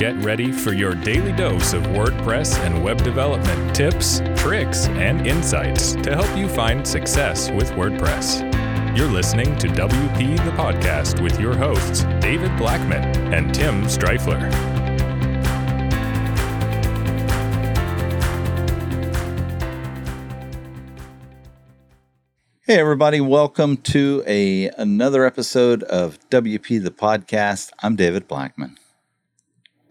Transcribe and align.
Get 0.00 0.16
ready 0.24 0.50
for 0.50 0.72
your 0.72 0.94
daily 0.94 1.30
dose 1.32 1.74
of 1.74 1.82
WordPress 1.88 2.58
and 2.60 2.82
web 2.82 3.04
development 3.04 3.76
tips, 3.76 4.22
tricks, 4.34 4.88
and 4.88 5.26
insights 5.26 5.92
to 5.96 6.14
help 6.16 6.38
you 6.38 6.48
find 6.48 6.88
success 6.88 7.50
with 7.50 7.70
WordPress. 7.72 8.96
You're 8.96 9.10
listening 9.10 9.58
to 9.58 9.66
WP 9.68 10.42
the 10.42 10.52
Podcast 10.52 11.22
with 11.22 11.38
your 11.38 11.54
hosts, 11.54 12.04
David 12.18 12.56
Blackman 12.56 13.04
and 13.34 13.54
Tim 13.54 13.82
Strifler. 13.82 14.50
Hey 22.62 22.80
everybody, 22.80 23.20
welcome 23.20 23.76
to 23.76 24.24
a 24.26 24.70
another 24.78 25.26
episode 25.26 25.82
of 25.82 26.18
WP 26.30 26.82
the 26.82 26.90
Podcast. 26.90 27.72
I'm 27.82 27.96
David 27.96 28.26
Blackman. 28.26 28.79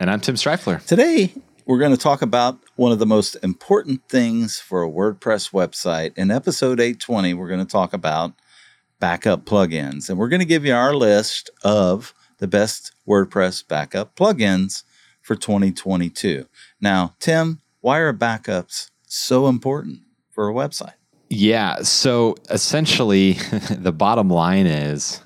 And 0.02 0.10
I'm 0.10 0.22
Tim 0.22 0.36
Strifler. 0.36 0.82
Today, 0.86 1.34
we're 1.66 1.78
going 1.78 1.92
to 1.92 1.98
talk 1.98 2.22
about 2.22 2.58
one 2.78 2.94
of 2.94 3.00
the 3.00 3.06
most 3.06 3.36
important 3.44 4.02
things 4.08 4.58
for 4.58 4.82
a 4.82 4.90
WordPress 4.90 5.52
website. 5.52 6.18
In 6.18 6.32
episode 6.32 6.80
820, 6.80 7.34
we're 7.34 7.50
going 7.50 7.60
to 7.60 7.70
talk 7.70 7.92
about 7.92 8.32
backup 9.02 9.44
plugins. 9.44 10.10
And 10.10 10.18
we're 10.18 10.30
going 10.30 10.40
to 10.40 10.46
give 10.46 10.64
you 10.64 10.74
our 10.74 10.96
list 10.96 11.50
of 11.66 12.14
the 12.38 12.48
best 12.48 12.94
WordPress 13.06 13.68
backup 13.68 14.16
plugins 14.16 14.84
for 15.22 15.36
2022. 15.36 16.46
Now, 16.80 17.14
Tim, 17.20 17.60
why 17.82 17.98
are 17.98 18.14
backups 18.14 18.92
so 19.06 19.50
important 19.50 20.00
for 20.32 20.48
a 20.48 20.54
website? 20.54 20.94
Yeah. 21.30 21.82
So 21.82 22.38
essentially, 22.50 23.34
the 23.70 23.92
bottom 23.92 24.30
line 24.30 24.66
is 24.66 25.22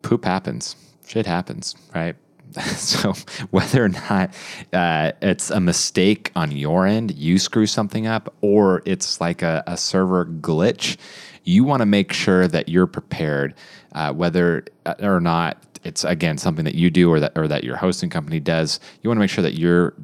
poop 0.00 0.24
happens, 0.24 0.74
shit 1.06 1.26
happens, 1.26 1.74
right? 1.94 2.16
so 2.76 3.14
whether 3.50 3.84
or 3.84 3.88
not 3.88 4.34
uh, 4.72 5.12
it's 5.20 5.50
a 5.50 5.60
mistake 5.60 6.32
on 6.34 6.50
your 6.52 6.86
end, 6.86 7.14
you 7.14 7.38
screw 7.38 7.66
something 7.66 8.06
up, 8.06 8.32
or 8.40 8.82
it's 8.84 9.20
like 9.20 9.42
a, 9.42 9.62
a 9.66 9.76
server 9.76 10.26
glitch, 10.26 10.96
you 11.44 11.64
want 11.64 11.80
to 11.80 11.86
make 11.86 12.12
sure 12.12 12.46
that 12.48 12.68
you're 12.68 12.86
prepared, 12.86 13.54
uh, 13.92 14.12
whether 14.12 14.64
uh, 14.86 14.94
or 15.00 15.20
not 15.20 15.62
it's 15.84 16.04
again 16.04 16.36
something 16.38 16.64
that 16.64 16.74
you 16.74 16.90
do 16.90 17.10
or 17.10 17.20
that 17.20 17.32
or 17.36 17.48
that 17.48 17.64
your 17.64 17.76
hosting 17.76 18.10
company 18.10 18.40
does. 18.40 18.80
You 19.02 19.10
want 19.10 19.16
to 19.16 19.20
make 19.20 19.30
sure 19.30 19.42
that 19.42 19.54
your 19.54 19.94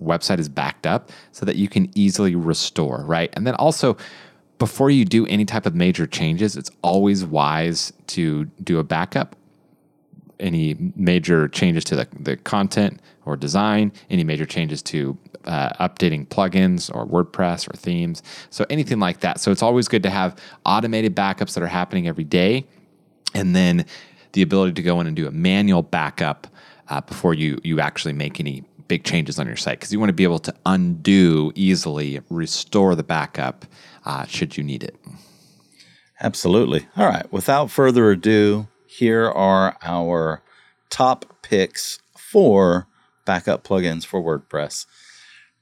website 0.00 0.38
is 0.38 0.48
backed 0.48 0.86
up 0.86 1.10
so 1.32 1.44
that 1.46 1.56
you 1.56 1.68
can 1.68 1.90
easily 1.96 2.34
restore, 2.34 3.04
right? 3.04 3.30
And 3.34 3.46
then 3.46 3.54
also 3.56 3.96
before 4.58 4.90
you 4.90 5.04
do 5.04 5.26
any 5.26 5.44
type 5.44 5.66
of 5.66 5.74
major 5.74 6.06
changes, 6.06 6.56
it's 6.56 6.70
always 6.82 7.24
wise 7.24 7.92
to 8.08 8.44
do 8.62 8.78
a 8.78 8.84
backup 8.84 9.34
any 10.42 10.76
major 10.96 11.48
changes 11.48 11.84
to 11.84 11.96
the, 11.96 12.08
the 12.18 12.36
content 12.36 13.00
or 13.24 13.36
design, 13.36 13.92
any 14.10 14.24
major 14.24 14.44
changes 14.44 14.82
to 14.82 15.16
uh, 15.44 15.88
updating 15.88 16.26
plugins 16.26 16.94
or 16.94 17.06
WordPress 17.06 17.68
or 17.72 17.76
themes. 17.76 18.22
So 18.50 18.66
anything 18.68 18.98
like 18.98 19.20
that. 19.20 19.40
So 19.40 19.50
it's 19.50 19.62
always 19.62 19.88
good 19.88 20.02
to 20.02 20.10
have 20.10 20.36
automated 20.66 21.16
backups 21.16 21.54
that 21.54 21.62
are 21.62 21.68
happening 21.68 22.08
every 22.08 22.24
day, 22.24 22.66
and 23.34 23.54
then 23.56 23.86
the 24.32 24.42
ability 24.42 24.74
to 24.74 24.82
go 24.82 25.00
in 25.00 25.06
and 25.06 25.16
do 25.16 25.26
a 25.26 25.30
manual 25.30 25.82
backup 25.82 26.46
uh, 26.88 27.00
before 27.00 27.34
you 27.34 27.58
you 27.62 27.80
actually 27.80 28.12
make 28.12 28.40
any 28.40 28.64
big 28.88 29.04
changes 29.04 29.38
on 29.38 29.46
your 29.46 29.56
site 29.56 29.78
because 29.78 29.92
you 29.92 29.98
want 29.98 30.10
to 30.10 30.14
be 30.14 30.24
able 30.24 30.38
to 30.38 30.54
undo 30.66 31.52
easily, 31.54 32.20
restore 32.28 32.94
the 32.94 33.02
backup 33.02 33.64
uh, 34.04 34.26
should 34.26 34.56
you 34.56 34.62
need 34.62 34.82
it. 34.82 34.96
Absolutely. 36.20 36.86
All 36.96 37.06
right. 37.06 37.30
Without 37.32 37.70
further 37.70 38.10
ado, 38.10 38.68
here 38.92 39.30
are 39.30 39.76
our 39.82 40.42
top 40.90 41.24
picks 41.42 41.98
for 42.14 42.86
backup 43.24 43.64
plugins 43.64 44.04
for 44.04 44.22
WordPress. 44.22 44.84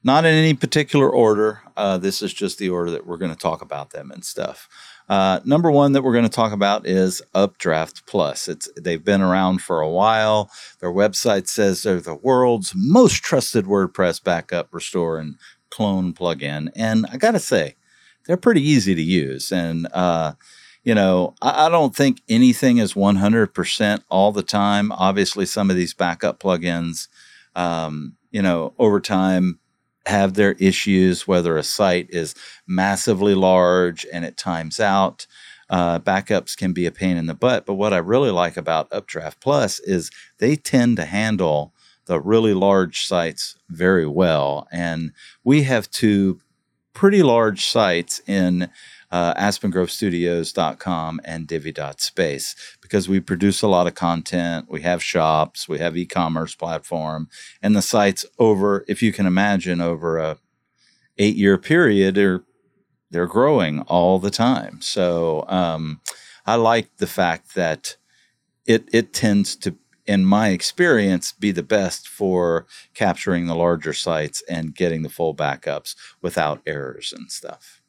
Not 0.02 0.24
in 0.24 0.34
any 0.34 0.54
particular 0.54 1.08
order. 1.08 1.60
Uh, 1.76 1.98
this 1.98 2.22
is 2.22 2.32
just 2.32 2.58
the 2.58 2.70
order 2.70 2.90
that 2.90 3.06
we're 3.06 3.18
going 3.18 3.32
to 3.32 3.38
talk 3.38 3.62
about 3.62 3.90
them 3.90 4.10
and 4.10 4.24
stuff. 4.24 4.68
Uh, 5.08 5.40
number 5.44 5.70
one 5.70 5.92
that 5.92 6.02
we're 6.02 6.12
going 6.12 6.24
to 6.24 6.28
talk 6.28 6.52
about 6.52 6.86
is 6.86 7.22
Updraft 7.34 8.04
Plus. 8.06 8.48
It's 8.48 8.68
they've 8.76 9.04
been 9.04 9.20
around 9.20 9.62
for 9.62 9.80
a 9.80 9.88
while. 9.88 10.50
Their 10.80 10.92
website 10.92 11.46
says 11.46 11.82
they're 11.82 12.00
the 12.00 12.14
world's 12.14 12.72
most 12.74 13.22
trusted 13.22 13.66
WordPress 13.66 14.24
backup, 14.24 14.74
restore, 14.74 15.18
and 15.18 15.36
clone 15.70 16.14
plugin. 16.14 16.70
And 16.74 17.06
I 17.12 17.16
got 17.16 17.32
to 17.32 17.40
say, 17.40 17.76
they're 18.26 18.36
pretty 18.36 18.62
easy 18.62 18.94
to 18.94 19.02
use. 19.02 19.52
And 19.52 19.86
uh, 19.92 20.32
you 20.82 20.94
know, 20.94 21.34
I, 21.42 21.66
I 21.66 21.68
don't 21.68 21.94
think 21.94 22.22
anything 22.28 22.78
is 22.78 22.94
100% 22.94 24.02
all 24.08 24.32
the 24.32 24.42
time. 24.42 24.92
Obviously, 24.92 25.46
some 25.46 25.70
of 25.70 25.76
these 25.76 25.94
backup 25.94 26.40
plugins, 26.40 27.08
um, 27.54 28.16
you 28.30 28.42
know, 28.42 28.74
over 28.78 29.00
time 29.00 29.58
have 30.06 30.34
their 30.34 30.52
issues, 30.52 31.28
whether 31.28 31.56
a 31.56 31.62
site 31.62 32.08
is 32.10 32.34
massively 32.66 33.34
large 33.34 34.06
and 34.12 34.24
it 34.24 34.36
times 34.36 34.80
out. 34.80 35.26
Uh, 35.68 36.00
backups 36.00 36.56
can 36.56 36.72
be 36.72 36.86
a 36.86 36.90
pain 36.90 37.16
in 37.16 37.26
the 37.26 37.34
butt. 37.34 37.64
But 37.64 37.74
what 37.74 37.92
I 37.92 37.98
really 37.98 38.30
like 38.30 38.56
about 38.56 38.92
Updraft 38.92 39.40
Plus 39.40 39.78
is 39.78 40.10
they 40.38 40.56
tend 40.56 40.96
to 40.96 41.04
handle 41.04 41.72
the 42.06 42.20
really 42.20 42.54
large 42.54 43.06
sites 43.06 43.56
very 43.68 44.06
well. 44.06 44.66
And 44.72 45.12
we 45.44 45.62
have 45.62 45.88
two 45.90 46.40
pretty 46.92 47.22
large 47.22 47.66
sites 47.66 48.20
in 48.26 48.68
uh, 49.10 49.34
aspengrovestudios.com 49.34 51.20
and 51.24 51.46
divi.space 51.46 52.54
because 52.80 53.08
we 53.08 53.20
produce 53.20 53.62
a 53.62 53.68
lot 53.68 53.86
of 53.86 53.94
content. 53.94 54.66
We 54.68 54.82
have 54.82 55.02
shops, 55.02 55.68
we 55.68 55.78
have 55.78 55.96
e-commerce 55.96 56.54
platform, 56.54 57.28
and 57.62 57.74
the 57.74 57.82
sites 57.82 58.24
over, 58.38 58.84
if 58.88 59.02
you 59.02 59.12
can 59.12 59.26
imagine, 59.26 59.80
over 59.80 60.18
a 60.18 60.38
eight 61.18 61.36
year 61.36 61.58
period, 61.58 62.16
are 62.18 62.44
they're 63.10 63.26
growing 63.26 63.80
all 63.82 64.18
the 64.18 64.30
time. 64.30 64.80
So 64.80 65.44
um, 65.48 66.00
I 66.46 66.54
like 66.54 66.96
the 66.98 67.08
fact 67.08 67.54
that 67.54 67.96
it 68.66 68.88
it 68.92 69.12
tends 69.12 69.56
to 69.56 69.76
in 70.06 70.24
my 70.24 70.48
experience, 70.48 71.30
be 71.30 71.52
the 71.52 71.62
best 71.62 72.08
for 72.08 72.66
capturing 72.94 73.46
the 73.46 73.54
larger 73.54 73.92
sites 73.92 74.42
and 74.48 74.74
getting 74.74 75.02
the 75.02 75.08
full 75.08 75.36
backups 75.36 75.94
without 76.20 76.60
errors 76.66 77.14
and 77.16 77.30
stuff. 77.30 77.79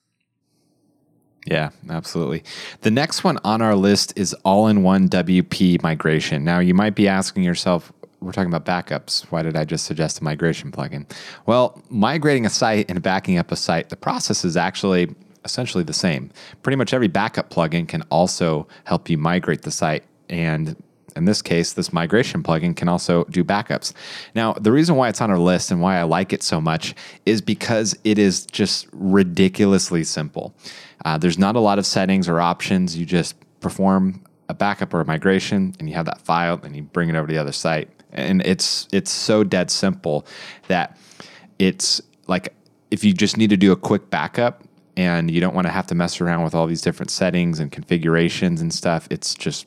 Yeah, 1.46 1.70
absolutely. 1.90 2.44
The 2.82 2.92
next 2.92 3.24
one 3.24 3.40
on 3.44 3.62
our 3.62 3.76
list 3.76 4.14
is 4.16 4.34
all 4.46 4.68
in 4.68 4.84
one 4.84 5.10
WP 5.10 5.82
migration. 5.82 6.44
Now, 6.44 6.60
you 6.60 6.74
might 6.74 6.94
be 6.94 7.08
asking 7.08 7.44
yourself, 7.44 7.92
we're 8.20 8.32
talking 8.32 8.54
about 8.54 8.66
backups. 8.66 9.24
Why 9.32 9.42
did 9.42 9.58
I 9.58 9.66
just 9.66 9.86
suggest 9.86 10.22
a 10.22 10.24
migration 10.24 10.72
plugin? 10.72 11.12
Well, 11.48 11.82
migrating 11.90 12.46
a 12.46 12.50
site 12.52 12.90
and 12.90 13.02
backing 13.02 13.40
up 13.40 13.52
a 13.52 13.56
site, 13.56 13.90
the 13.90 13.96
process 13.96 14.46
is 14.46 14.56
actually 14.56 15.16
essentially 15.44 15.84
the 15.84 15.94
same. 15.94 16.30
Pretty 16.62 16.76
much 16.76 16.94
every 16.94 17.08
backup 17.08 17.50
plugin 17.50 17.88
can 17.88 18.04
also 18.12 18.68
help 18.84 19.10
you 19.10 19.18
migrate 19.18 19.64
the 19.64 19.72
site 19.72 20.04
and 20.30 20.76
in 21.16 21.26
this 21.26 21.42
case, 21.42 21.74
this 21.74 21.92
migration 21.92 22.44
plugin 22.44 22.76
can 22.76 22.88
also 22.88 23.24
do 23.26 23.44
backups. 23.44 23.94
Now, 24.36 24.54
the 24.54 24.72
reason 24.72 24.96
why 24.96 25.10
it's 25.10 25.22
on 25.22 25.30
our 25.32 25.40
list 25.40 25.72
and 25.72 25.82
why 25.82 25.98
I 25.98 26.04
like 26.04 26.34
it 26.34 26.44
so 26.44 26.62
much 26.62 26.96
is 27.26 27.42
because 27.42 27.98
it 28.04 28.18
is 28.18 28.46
just 28.46 28.88
ridiculously 28.92 30.04
simple. 30.04 30.54
Uh, 31.06 31.18
there's 31.18 31.38
not 31.38 31.56
a 31.56 31.60
lot 31.60 31.80
of 31.80 31.86
settings 31.86 32.28
or 32.28 32.40
options. 32.40 32.98
You 32.98 33.06
just 33.06 33.36
perform 33.60 34.24
a 34.50 34.54
backup 34.54 34.94
or 34.94 35.02
a 35.02 35.06
migration, 35.06 35.74
and 35.80 35.90
you 35.90 35.96
have 35.96 36.06
that 36.06 36.22
file, 36.22 36.60
and 36.64 36.76
you 36.76 36.84
bring 36.84 37.10
it 37.10 37.16
over 37.16 37.28
to 37.28 37.34
the 37.34 37.40
other 37.40 37.52
site. 37.52 37.90
And 38.12 38.42
it's 38.42 38.88
it's 38.92 39.10
so 39.12 39.44
dead 39.44 39.72
simple 39.72 40.26
that 40.68 40.98
it's 41.60 42.02
like 42.28 42.54
if 42.92 43.04
you 43.04 43.14
just 43.14 43.38
need 43.38 43.50
to 43.50 43.58
do 43.58 43.72
a 43.72 43.76
quick 43.76 44.10
backup 44.10 44.64
and 44.98 45.32
you 45.32 45.40
don't 45.40 45.56
want 45.56 45.66
to 45.66 45.72
have 45.72 45.88
to 45.88 45.96
mess 45.96 46.20
around 46.20 46.44
with 46.44 46.54
all 46.54 46.68
these 46.68 46.82
different 46.82 47.10
settings 47.10 47.60
and 47.60 47.72
configurations 47.72 48.62
and 48.62 48.74
stuff, 48.74 49.08
it's 49.10 49.34
just 49.34 49.66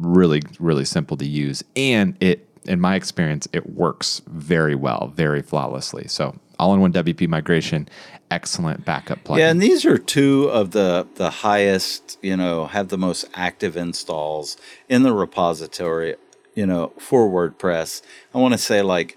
really 0.00 0.42
really 0.58 0.84
simple 0.84 1.16
to 1.16 1.26
use, 1.26 1.62
and 1.76 2.16
it 2.20 2.46
in 2.64 2.80
my 2.80 2.94
experience 2.94 3.48
it 3.52 3.70
works 3.70 4.22
very 4.26 4.74
well, 4.74 5.12
very 5.14 5.42
flawlessly. 5.42 6.06
So 6.08 6.36
all-in-one 6.58 6.92
WP 6.92 7.26
migration, 7.26 7.88
excellent 8.30 8.84
backup 8.84 9.24
plugin. 9.24 9.38
Yeah, 9.38 9.50
and 9.50 9.62
these 9.62 9.84
are 9.86 9.98
two 9.98 10.44
of 10.50 10.72
the 10.72 11.06
the 11.14 11.30
highest, 11.30 12.18
you 12.22 12.36
know, 12.36 12.66
have 12.66 12.88
the 12.88 12.98
most 12.98 13.24
active 13.34 13.76
installs 13.76 14.56
in 14.88 15.02
the 15.02 15.12
repository, 15.12 16.16
you 16.54 16.66
know, 16.66 16.92
for 16.98 17.28
WordPress. 17.28 18.02
I 18.34 18.38
want 18.38 18.52
to 18.52 18.58
say 18.58 18.82
like 18.82 19.16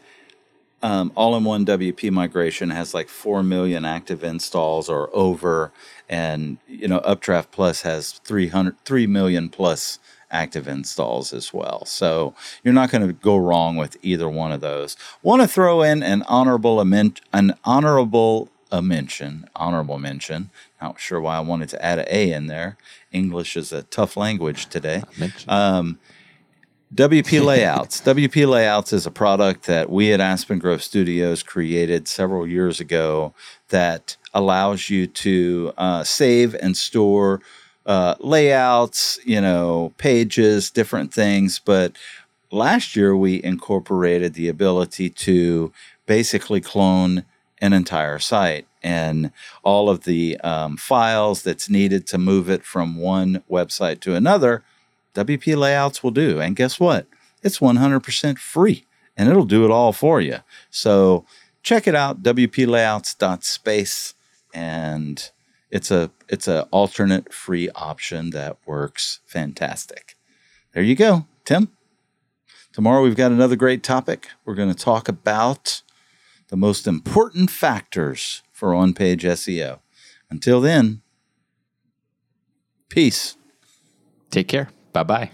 um, 0.81 1.11
all-in-one 1.15 1.65
WP 1.65 2.11
migration 2.11 2.69
has 2.69 2.93
like 2.93 3.07
four 3.07 3.43
million 3.43 3.85
active 3.85 4.23
installs 4.23 4.89
or 4.89 5.09
over, 5.13 5.71
and 6.09 6.57
you 6.67 6.87
know, 6.87 6.99
Updraft 6.99 7.51
Plus 7.51 7.81
has 7.81 8.13
300, 8.25 8.77
3 8.85 9.07
million 9.07 9.49
plus 9.49 9.99
active 10.33 10.67
installs 10.67 11.31
as 11.31 11.53
well. 11.53 11.85
So 11.85 12.33
you're 12.63 12.73
not 12.73 12.91
going 12.91 13.07
to 13.07 13.13
go 13.13 13.37
wrong 13.37 13.77
with 13.77 13.95
either 14.01 14.27
one 14.27 14.51
of 14.51 14.59
those. 14.59 14.97
Want 15.21 15.41
to 15.41 15.47
throw 15.47 15.81
in 15.83 16.03
an 16.03 16.23
honorable 16.23 16.81
an 16.81 17.53
honorable 17.63 18.49
a 18.71 18.81
mention, 18.81 19.47
honorable 19.55 19.99
mention. 19.99 20.49
Not 20.81 20.99
sure 20.99 21.21
why 21.21 21.37
I 21.37 21.41
wanted 21.41 21.69
to 21.69 21.85
add 21.85 21.99
an 21.99 22.05
A 22.09 22.31
in 22.33 22.47
there. 22.47 22.75
English 23.11 23.55
is 23.55 23.71
a 23.71 23.83
tough 23.83 24.17
language 24.17 24.65
today. 24.65 25.03
Um, 25.47 25.99
WP 26.93 27.43
Layouts. 27.45 28.01
WP 28.01 28.47
Layouts 28.47 28.91
is 28.91 29.05
a 29.05 29.11
product 29.11 29.67
that 29.67 29.91
we 29.91 30.11
at 30.11 30.19
Aspen 30.19 30.57
Grove 30.57 30.81
Studios 30.81 31.43
created 31.43 32.07
several 32.07 32.47
years 32.47 32.79
ago 32.79 33.35
that 33.69 34.17
allows 34.33 34.89
you 34.89 35.05
to 35.05 35.73
uh, 35.77 36.03
save 36.03 36.55
and 36.55 36.75
store 36.75 37.41
uh, 37.85 38.15
layouts, 38.19 39.19
you 39.25 39.41
know, 39.41 39.93
pages, 39.97 40.69
different 40.69 41.13
things. 41.13 41.59
But 41.59 41.93
last 42.51 42.95
year 42.95 43.15
we 43.15 43.43
incorporated 43.43 44.33
the 44.33 44.47
ability 44.47 45.09
to 45.09 45.71
basically 46.05 46.61
clone 46.61 47.25
an 47.61 47.73
entire 47.73 48.19
site 48.19 48.67
and 48.81 49.31
all 49.63 49.89
of 49.89 50.03
the 50.03 50.37
um, 50.41 50.75
files 50.75 51.43
that's 51.43 51.69
needed 51.69 52.05
to 52.07 52.17
move 52.17 52.49
it 52.49 52.63
from 52.63 52.97
one 52.97 53.41
website 53.49 54.01
to 54.01 54.15
another. 54.15 54.63
WP 55.15 55.55
Layouts 55.55 56.03
will 56.03 56.11
do. 56.11 56.41
And 56.41 56.55
guess 56.55 56.79
what? 56.79 57.07
It's 57.41 57.59
100% 57.59 58.37
free 58.37 58.85
and 59.15 59.29
it'll 59.29 59.45
do 59.45 59.63
it 59.63 59.71
all 59.71 59.93
for 59.93 60.19
you. 60.19 60.39
So 60.69 61.25
check 61.61 61.87
it 61.87 61.95
out, 61.95 62.21
wplayouts.space 62.23 64.13
and 64.53 65.31
it's 65.73 65.89
a 65.89 66.11
it's 66.29 66.47
a 66.47 66.67
alternate 66.69 67.33
free 67.33 67.67
option 67.71 68.29
that 68.29 68.57
works 68.65 69.19
fantastic. 69.25 70.15
There 70.71 70.83
you 70.83 70.95
go, 70.95 71.25
Tim. 71.45 71.69
Tomorrow 72.71 73.01
we've 73.01 73.15
got 73.15 73.31
another 73.31 73.55
great 73.55 73.81
topic. 73.81 74.29
We're 74.45 74.53
going 74.55 74.73
to 74.73 74.79
talk 74.79 75.09
about 75.09 75.81
the 76.49 76.55
most 76.55 76.85
important 76.85 77.49
factors 77.49 78.43
for 78.51 78.75
on-page 78.75 79.23
SEO. 79.23 79.79
Until 80.29 80.61
then, 80.61 81.01
peace. 82.89 83.35
Take 84.29 84.47
care. 84.47 84.69
Bye-bye. 84.93 85.31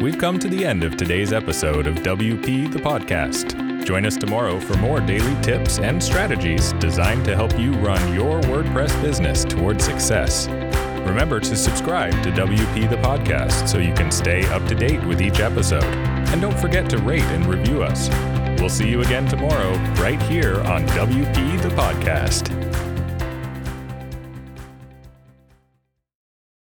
We've 0.00 0.18
come 0.18 0.38
to 0.40 0.48
the 0.48 0.64
end 0.64 0.82
of 0.82 0.96
today's 0.96 1.32
episode 1.32 1.86
of 1.86 1.96
WP 1.96 2.72
the 2.72 2.78
podcast. 2.78 3.71
Join 3.84 4.06
us 4.06 4.16
tomorrow 4.16 4.60
for 4.60 4.76
more 4.76 5.00
daily 5.00 5.40
tips 5.42 5.78
and 5.80 6.02
strategies 6.02 6.72
designed 6.74 7.24
to 7.24 7.34
help 7.34 7.58
you 7.58 7.72
run 7.74 8.14
your 8.14 8.40
WordPress 8.42 9.00
business 9.02 9.44
toward 9.44 9.82
success. 9.82 10.48
Remember 11.06 11.40
to 11.40 11.56
subscribe 11.56 12.12
to 12.22 12.30
WP 12.30 12.88
the 12.88 12.96
podcast 12.96 13.68
so 13.68 13.78
you 13.78 13.92
can 13.92 14.12
stay 14.12 14.46
up 14.46 14.64
to 14.68 14.74
date 14.76 15.04
with 15.04 15.20
each 15.20 15.40
episode. 15.40 15.82
And 15.82 16.40
don't 16.40 16.58
forget 16.58 16.88
to 16.90 16.98
rate 16.98 17.24
and 17.24 17.44
review 17.46 17.82
us. 17.82 18.08
We'll 18.60 18.70
see 18.70 18.88
you 18.88 19.02
again 19.02 19.26
tomorrow, 19.26 19.72
right 20.00 20.22
here 20.22 20.60
on 20.60 20.86
WP 20.88 21.60
the 21.62 21.70
podcast. 21.70 22.61